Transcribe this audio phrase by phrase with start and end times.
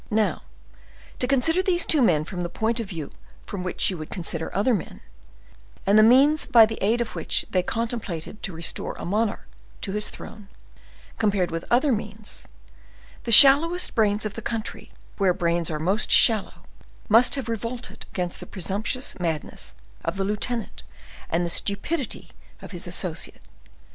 [0.09, 0.41] Now,
[1.19, 3.11] to consider these two men from the point of view
[3.45, 4.99] from which you would consider other men,
[5.85, 9.47] and the means by the aid of which they contemplated to restore a monarch
[9.81, 10.47] to his throne,
[11.19, 12.47] compared with other means,
[13.25, 16.63] the shallowest brains of the country where brains are most shallow
[17.07, 20.81] must have revolted against the presumptuous madness of the lieutenant
[21.29, 23.43] and the stupidity of his associate.